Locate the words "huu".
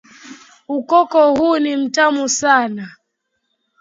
1.35-1.57